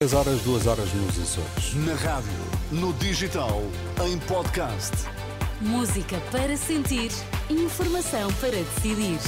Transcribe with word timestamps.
3 0.00 0.14
horas, 0.14 0.40
2 0.42 0.66
horas 0.68 0.94
nos 0.94 1.18
Açores. 1.18 1.74
Na 1.84 1.92
rádio, 1.96 2.30
no 2.70 2.92
digital, 2.92 3.60
em 4.06 4.16
podcast. 4.16 4.92
Música 5.60 6.20
para 6.30 6.56
sentir, 6.56 7.10
informação 7.50 8.32
para 8.34 8.52
decidir. 8.52 9.18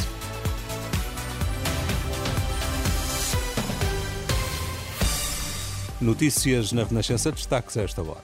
Notícias 6.00 6.70
na 6.70 6.84
Renascença, 6.84 7.32
destaques 7.32 7.76
a 7.76 7.82
esta 7.82 8.00
hora. 8.02 8.22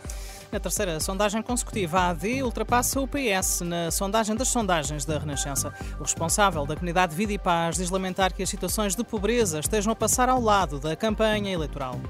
Na 0.52 0.60
terceira 0.60 1.00
sondagem 1.00 1.42
consecutiva, 1.42 1.98
a 1.98 2.10
AD 2.10 2.44
ultrapassa 2.44 3.00
o 3.00 3.08
PS 3.08 3.62
na 3.62 3.90
sondagem 3.90 4.36
das 4.36 4.46
sondagens 4.46 5.04
da 5.04 5.18
Renascença. 5.18 5.74
O 5.98 6.04
responsável 6.04 6.64
da 6.64 6.76
comunidade 6.76 7.12
Vida 7.12 7.32
e 7.32 7.38
Paz 7.38 7.74
diz 7.74 7.90
lamentar 7.90 8.32
que 8.32 8.44
as 8.44 8.48
situações 8.48 8.94
de 8.94 9.02
pobreza 9.02 9.58
estejam 9.58 9.92
a 9.92 9.96
passar 9.96 10.28
ao 10.28 10.40
lado 10.40 10.78
da 10.78 10.94
campanha 10.94 11.52
eleitoral. 11.52 12.00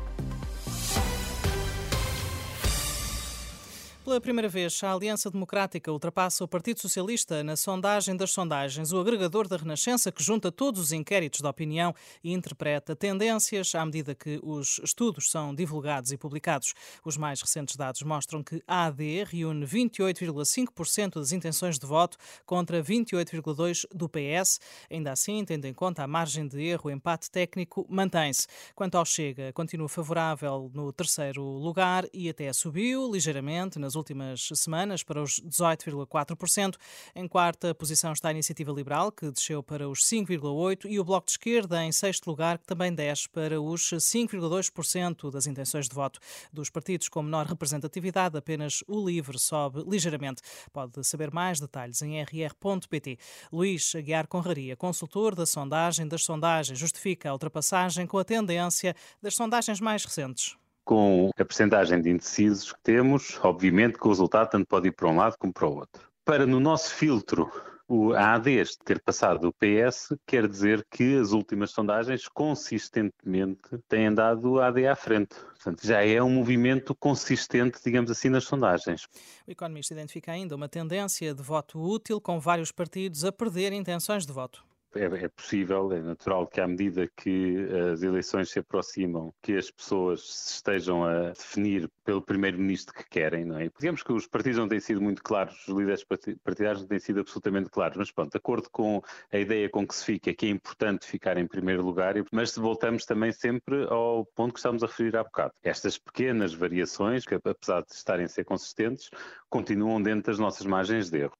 Pela 4.06 4.20
primeira 4.20 4.48
vez, 4.48 4.80
a 4.84 4.92
Aliança 4.92 5.28
Democrática 5.28 5.90
ultrapassa 5.90 6.44
o 6.44 6.46
Partido 6.46 6.80
Socialista 6.80 7.42
na 7.42 7.56
sondagem 7.56 8.16
das 8.16 8.30
sondagens, 8.30 8.92
o 8.92 9.00
agregador 9.00 9.48
da 9.48 9.56
Renascença 9.56 10.12
que 10.12 10.22
junta 10.22 10.52
todos 10.52 10.80
os 10.80 10.92
inquéritos 10.92 11.40
de 11.40 11.46
opinião 11.48 11.92
e 12.22 12.32
interpreta 12.32 12.94
tendências 12.94 13.74
à 13.74 13.84
medida 13.84 14.14
que 14.14 14.38
os 14.44 14.78
estudos 14.84 15.28
são 15.28 15.52
divulgados 15.52 16.12
e 16.12 16.16
publicados. 16.16 16.72
Os 17.04 17.16
mais 17.16 17.42
recentes 17.42 17.74
dados 17.74 18.00
mostram 18.02 18.44
que 18.44 18.62
a 18.64 18.84
AD 18.84 19.24
reúne 19.24 19.66
28,5% 19.66 21.14
das 21.14 21.32
intenções 21.32 21.76
de 21.76 21.84
voto 21.84 22.16
contra 22.46 22.80
28,2% 22.80 23.86
do 23.92 24.08
PS. 24.08 24.60
Ainda 24.88 25.10
assim, 25.10 25.44
tendo 25.44 25.64
em 25.64 25.74
conta 25.74 26.04
a 26.04 26.06
margem 26.06 26.46
de 26.46 26.62
erro, 26.62 26.82
o 26.84 26.92
empate 26.92 27.28
técnico 27.28 27.84
mantém-se. 27.90 28.46
Quanto 28.72 28.94
ao 28.94 29.04
Chega, 29.04 29.52
continua 29.52 29.88
favorável 29.88 30.70
no 30.72 30.92
terceiro 30.92 31.42
lugar 31.42 32.06
e 32.14 32.28
até 32.28 32.52
subiu 32.52 33.10
ligeiramente 33.10 33.80
nas 33.80 33.95
últimas 33.96 34.48
semanas 34.54 35.02
para 35.02 35.22
os 35.22 35.40
18,4%. 35.40 36.76
Em 37.14 37.26
quarta 37.26 37.74
posição 37.74 38.12
está 38.12 38.28
a 38.28 38.32
Iniciativa 38.32 38.70
Liberal, 38.70 39.10
que 39.10 39.30
desceu 39.30 39.62
para 39.62 39.88
os 39.88 40.00
5,8%, 40.00 40.86
e 40.88 41.00
o 41.00 41.04
Bloco 41.04 41.26
de 41.26 41.32
Esquerda 41.32 41.82
em 41.82 41.90
sexto 41.90 42.28
lugar, 42.28 42.58
que 42.58 42.66
também 42.66 42.94
desce 42.94 43.28
para 43.28 43.60
os 43.60 43.90
5,2% 43.90 45.30
das 45.30 45.46
intenções 45.46 45.88
de 45.88 45.94
voto. 45.94 46.20
Dos 46.52 46.70
partidos 46.70 47.08
com 47.08 47.22
menor 47.22 47.46
representatividade, 47.46 48.36
apenas 48.36 48.84
o 48.86 49.04
LIVRE 49.04 49.38
sobe 49.38 49.82
ligeiramente. 49.88 50.42
Pode 50.72 51.02
saber 51.04 51.32
mais 51.32 51.58
detalhes 51.58 52.02
em 52.02 52.22
rr.pt. 52.22 53.18
Luís 53.52 53.94
Aguiar 53.94 54.26
Conraria, 54.26 54.76
consultor 54.76 55.34
da 55.34 55.46
sondagem 55.46 56.06
das 56.06 56.22
sondagens, 56.22 56.78
justifica 56.78 57.30
a 57.30 57.32
ultrapassagem 57.32 58.06
com 58.06 58.18
a 58.18 58.24
tendência 58.24 58.94
das 59.22 59.34
sondagens 59.34 59.80
mais 59.80 60.04
recentes 60.04 60.56
com 60.86 61.30
a 61.36 61.44
percentagem 61.44 62.00
de 62.00 62.08
indecisos 62.08 62.72
que 62.72 62.80
temos, 62.80 63.38
obviamente 63.42 63.98
que 63.98 64.06
o 64.06 64.10
resultado 64.10 64.50
tanto 64.50 64.66
pode 64.68 64.88
ir 64.88 64.92
para 64.92 65.08
um 65.08 65.16
lado 65.16 65.36
como 65.36 65.52
para 65.52 65.66
o 65.66 65.74
outro. 65.74 66.08
Para 66.24 66.46
no 66.46 66.60
nosso 66.60 66.94
filtro 66.94 67.50
o 67.88 68.12
AD 68.14 68.64
ter 68.84 69.00
passado 69.00 69.48
o 69.48 69.52
PS 69.52 70.16
quer 70.24 70.48
dizer 70.48 70.86
que 70.90 71.18
as 71.18 71.32
últimas 71.32 71.72
sondagens 71.72 72.28
consistentemente 72.28 73.62
têm 73.88 74.14
dado 74.14 74.52
o 74.52 74.60
AD 74.60 74.86
à 74.86 74.96
frente. 74.96 75.34
Portanto, 75.34 75.84
já 75.84 76.04
é 76.04 76.22
um 76.22 76.30
movimento 76.30 76.94
consistente, 76.94 77.80
digamos 77.84 78.10
assim, 78.10 78.28
nas 78.28 78.44
sondagens. 78.44 79.06
O 79.46 79.50
economista 79.50 79.92
identifica 79.92 80.32
ainda 80.32 80.54
uma 80.54 80.68
tendência 80.68 81.34
de 81.34 81.42
voto 81.42 81.80
útil 81.80 82.20
com 82.20 82.38
vários 82.38 82.70
partidos 82.70 83.24
a 83.24 83.32
perder 83.32 83.72
intenções 83.72 84.24
de 84.24 84.32
voto 84.32 84.64
é, 84.96 85.24
é, 85.24 85.28
possível, 85.28 85.92
é 85.92 86.00
natural 86.00 86.46
que 86.46 86.60
à 86.60 86.66
medida 86.66 87.08
que 87.16 87.66
as 87.92 88.02
eleições 88.02 88.50
se 88.50 88.58
aproximam, 88.58 89.32
que 89.42 89.56
as 89.56 89.70
pessoas 89.70 90.22
se 90.22 90.54
estejam 90.54 91.04
a 91.04 91.30
definir 91.30 91.90
pelo 92.04 92.22
primeiro-ministro 92.22 92.94
que 92.94 93.08
querem, 93.08 93.44
não 93.44 93.58
é? 93.58 93.70
Digamos 93.78 94.02
que 94.02 94.12
os 94.12 94.26
partidos 94.26 94.58
não 94.58 94.68
têm 94.68 94.80
sido 94.80 95.00
muito 95.00 95.22
claros, 95.22 95.66
os 95.66 95.74
líderes 95.74 96.04
partidários 96.42 96.82
não 96.82 96.88
têm 96.88 96.98
sido 96.98 97.20
absolutamente 97.20 97.70
claros, 97.70 97.96
mas 97.96 98.10
pronto, 98.10 98.30
de 98.30 98.38
acordo 98.38 98.68
com 98.70 99.02
a 99.32 99.38
ideia 99.38 99.68
com 99.68 99.86
que 99.86 99.94
se 99.94 100.04
fica, 100.04 100.34
que 100.34 100.46
é 100.46 100.50
importante 100.50 101.06
ficar 101.06 101.36
em 101.36 101.46
primeiro 101.46 101.82
lugar, 101.84 102.14
mas 102.32 102.56
voltamos 102.56 103.04
também 103.04 103.32
sempre 103.32 103.84
ao 103.88 104.24
ponto 104.34 104.54
que 104.54 104.58
estamos 104.58 104.82
a 104.82 104.86
referir 104.86 105.16
há 105.16 105.22
bocado. 105.22 105.52
Estas 105.62 105.98
pequenas 105.98 106.54
variações, 106.54 107.24
que 107.24 107.34
apesar 107.34 107.82
de 107.82 107.92
estarem 107.92 108.24
a 108.24 108.28
ser 108.28 108.44
consistentes, 108.44 109.10
continuam 109.48 110.02
dentro 110.02 110.30
das 110.32 110.38
nossas 110.38 110.66
margens 110.66 111.10
de 111.10 111.18
erro. 111.18 111.36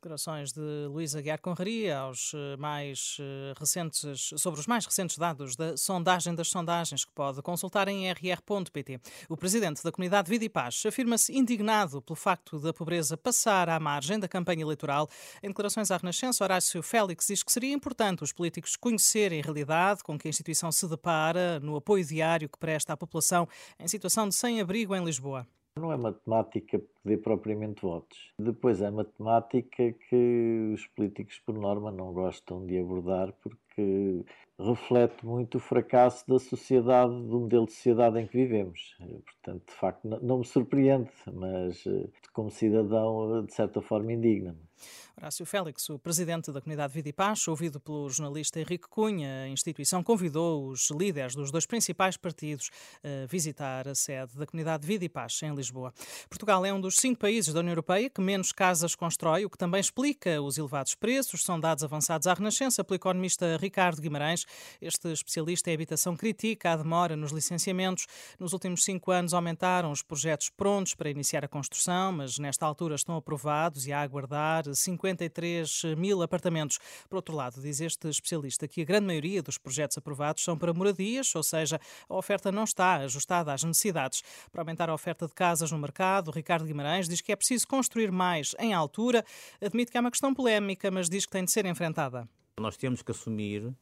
Declarações 0.00 0.50
de 0.50 0.86
Luísa 0.88 1.18
Aguiar 1.18 1.38
Conraria 1.42 1.98
aos 1.98 2.32
eh, 2.32 2.56
mais 2.56 3.18
eh, 3.20 3.52
recentes, 3.54 4.32
sobre 4.38 4.58
os 4.58 4.66
mais 4.66 4.86
recentes 4.86 5.18
dados 5.18 5.54
da 5.56 5.76
sondagem 5.76 6.34
das 6.34 6.48
sondagens 6.48 7.04
que 7.04 7.12
pode 7.12 7.42
consultar 7.42 7.86
em 7.86 8.10
rr.pt. 8.10 8.98
O 9.28 9.36
presidente 9.36 9.84
da 9.84 9.92
comunidade 9.92 10.30
Vida 10.30 10.42
e 10.42 10.48
Paz 10.48 10.84
afirma-se 10.86 11.36
indignado 11.36 12.00
pelo 12.00 12.16
facto 12.16 12.58
da 12.58 12.72
pobreza 12.72 13.14
passar 13.14 13.68
à 13.68 13.78
margem 13.78 14.18
da 14.18 14.26
campanha 14.26 14.62
eleitoral. 14.62 15.06
Em 15.42 15.48
declarações 15.48 15.90
à 15.90 15.98
Renascença, 15.98 16.42
Horácio 16.44 16.82
Félix 16.82 17.26
diz 17.26 17.42
que 17.42 17.52
seria 17.52 17.74
importante 17.74 18.24
os 18.24 18.32
políticos 18.32 18.76
conhecerem 18.76 19.40
a 19.40 19.44
realidade 19.44 20.02
com 20.02 20.18
que 20.18 20.26
a 20.26 20.30
instituição 20.30 20.72
se 20.72 20.88
depara 20.88 21.60
no 21.60 21.76
apoio 21.76 22.06
diário 22.06 22.48
que 22.48 22.58
presta 22.58 22.94
à 22.94 22.96
população 22.96 23.46
em 23.78 23.86
situação 23.86 24.26
de 24.26 24.34
sem-abrigo 24.34 24.96
em 24.96 25.04
Lisboa. 25.04 25.46
Não 25.76 25.92
é 25.92 25.96
matemática 25.96 26.80
pedir 27.02 27.22
propriamente 27.22 27.82
votos. 27.82 28.32
Depois 28.38 28.82
é 28.82 28.90
matemática 28.90 29.92
que 29.92 30.72
os 30.74 30.86
políticos, 30.88 31.40
por 31.46 31.54
norma, 31.54 31.90
não 31.90 32.12
gostam 32.12 32.66
de 32.66 32.78
abordar 32.78 33.32
porque 33.40 34.24
reflete 34.60 35.24
muito 35.24 35.56
o 35.56 35.60
fracasso 35.60 36.26
da 36.28 36.38
sociedade, 36.38 37.12
do 37.12 37.40
modelo 37.40 37.66
de 37.66 37.72
sociedade 37.72 38.20
em 38.20 38.26
que 38.26 38.36
vivemos. 38.36 38.96
Portanto, 39.24 39.66
de 39.66 39.74
facto, 39.74 40.08
não 40.22 40.38
me 40.38 40.44
surpreende, 40.44 41.10
mas 41.32 41.84
eh, 41.86 42.08
como 42.32 42.50
cidadão, 42.50 43.44
de 43.44 43.54
certa 43.54 43.80
forma, 43.80 44.12
indigna-me. 44.12 44.70
Horácio 45.16 45.44
Félix, 45.44 45.90
o 45.90 45.98
presidente 45.98 46.50
da 46.50 46.60
comunidade 46.62 46.94
Vida 46.94 47.10
e 47.10 47.12
Paz, 47.12 47.46
ouvido 47.46 47.78
pelo 47.78 48.08
jornalista 48.08 48.58
Henrique 48.58 48.88
Cunha, 48.88 49.42
a 49.42 49.48
instituição 49.48 50.02
convidou 50.02 50.68
os 50.68 50.90
líderes 50.90 51.34
dos 51.34 51.50
dois 51.50 51.66
principais 51.66 52.16
partidos 52.16 52.70
a 53.04 53.26
visitar 53.26 53.86
a 53.86 53.94
sede 53.94 54.38
da 54.38 54.46
comunidade 54.46 54.86
Vida 54.86 55.04
e 55.04 55.08
Paz 55.10 55.42
em 55.42 55.54
Lisboa. 55.54 55.92
Portugal 56.28 56.64
é 56.64 56.72
um 56.72 56.80
dos 56.80 56.96
cinco 56.96 57.20
países 57.20 57.52
da 57.52 57.60
União 57.60 57.72
Europeia 57.72 58.08
que 58.08 58.20
menos 58.20 58.50
casas 58.50 58.94
constrói, 58.94 59.44
o 59.44 59.50
que 59.50 59.58
também 59.58 59.80
explica 59.80 60.40
os 60.40 60.56
elevados 60.56 60.94
preços. 60.94 61.44
São 61.44 61.60
dados 61.60 61.84
avançados 61.84 62.26
à 62.26 62.32
Renascença 62.32 62.82
pelo 62.82 62.96
economista 62.96 63.58
Ricardo 63.58 64.00
Guimarães. 64.00 64.46
Este 64.80 65.08
especialista 65.12 65.70
em 65.70 65.74
habitação 65.74 66.16
critica 66.16 66.72
a 66.72 66.76
demora 66.76 67.16
nos 67.16 67.32
licenciamentos. 67.32 68.06
Nos 68.38 68.52
últimos 68.52 68.84
cinco 68.84 69.10
anos 69.10 69.34
aumentaram 69.34 69.90
os 69.90 70.02
projetos 70.02 70.48
prontos 70.50 70.94
para 70.94 71.10
iniciar 71.10 71.44
a 71.44 71.48
construção, 71.48 72.12
mas 72.12 72.38
nesta 72.38 72.66
altura 72.66 72.94
estão 72.94 73.16
aprovados 73.16 73.86
e 73.86 73.92
a 73.92 74.00
aguardar 74.00 74.64
53 74.74 75.82
mil 75.96 76.22
apartamentos. 76.22 76.78
Por 77.08 77.16
outro 77.16 77.34
lado, 77.34 77.60
diz 77.60 77.80
este 77.80 78.08
especialista 78.08 78.66
que 78.66 78.82
a 78.82 78.84
grande 78.84 79.06
maioria 79.06 79.42
dos 79.42 79.58
projetos 79.58 79.98
aprovados 79.98 80.42
são 80.42 80.56
para 80.56 80.72
moradias, 80.72 81.34
ou 81.34 81.42
seja, 81.42 81.80
a 82.08 82.14
oferta 82.14 82.50
não 82.50 82.64
está 82.64 82.96
ajustada 82.96 83.52
às 83.52 83.62
necessidades. 83.62 84.22
Para 84.50 84.62
aumentar 84.62 84.88
a 84.88 84.94
oferta 84.94 85.26
de 85.26 85.34
casas 85.34 85.70
no 85.70 85.78
mercado, 85.78 86.30
Ricardo 86.30 86.64
Guimarães 86.64 87.08
diz 87.08 87.20
que 87.20 87.32
é 87.32 87.36
preciso 87.36 87.66
construir 87.66 88.10
mais 88.10 88.54
em 88.58 88.72
altura. 88.72 89.24
Admite 89.60 89.90
que 89.90 89.98
é 89.98 90.00
uma 90.00 90.10
questão 90.10 90.34
polémica, 90.34 90.90
mas 90.90 91.08
diz 91.08 91.26
que 91.26 91.32
tem 91.32 91.44
de 91.44 91.52
ser 91.52 91.66
enfrentada. 91.66 92.28
Nós 92.58 92.76
temos 92.76 93.02
que 93.02 93.10
assumir 93.10 93.74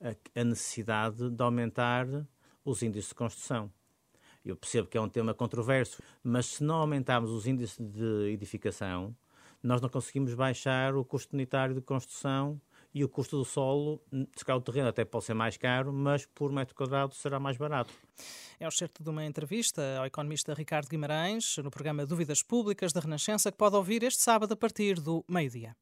a 0.00 0.44
necessidade 0.44 1.30
de 1.30 1.42
aumentar 1.42 2.06
os 2.64 2.82
índices 2.82 3.10
de 3.10 3.14
construção. 3.14 3.70
Eu 4.44 4.56
percebo 4.56 4.88
que 4.88 4.96
é 4.96 5.00
um 5.00 5.08
tema 5.08 5.34
controverso, 5.34 6.02
mas 6.22 6.46
se 6.46 6.64
não 6.64 6.76
aumentarmos 6.76 7.30
os 7.30 7.46
índices 7.46 7.78
de 7.78 8.30
edificação, 8.32 9.14
nós 9.62 9.80
não 9.80 9.88
conseguimos 9.88 10.34
baixar 10.34 10.94
o 10.94 11.04
custo 11.04 11.34
unitário 11.34 11.74
de 11.74 11.82
construção 11.82 12.60
e 12.92 13.04
o 13.04 13.08
custo 13.08 13.36
do 13.36 13.44
solo, 13.44 14.02
se 14.34 14.44
calhar 14.44 14.58
o 14.58 14.62
terreno 14.62 14.88
até 14.88 15.04
pode 15.04 15.24
ser 15.24 15.34
mais 15.34 15.56
caro, 15.56 15.92
mas 15.92 16.26
por 16.26 16.50
metro 16.50 16.74
quadrado 16.74 17.14
será 17.14 17.38
mais 17.38 17.56
barato. 17.56 17.92
É 18.58 18.66
o 18.66 18.70
certo 18.70 19.02
de 19.02 19.10
uma 19.10 19.24
entrevista 19.24 19.98
ao 19.98 20.06
economista 20.06 20.54
Ricardo 20.54 20.88
Guimarães 20.88 21.56
no 21.58 21.70
programa 21.70 22.04
Dúvidas 22.04 22.42
Públicas 22.42 22.92
da 22.92 23.00
Renascença 23.00 23.52
que 23.52 23.58
pode 23.58 23.76
ouvir 23.76 24.02
este 24.02 24.22
sábado 24.22 24.52
a 24.52 24.56
partir 24.56 24.98
do 24.98 25.24
meio-dia. 25.28 25.76